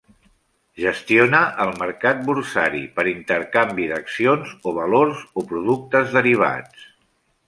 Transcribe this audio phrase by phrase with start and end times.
[0.83, 6.89] Gestiona el mercat borsari, per intercanvi d'accions o valors o productes derivats.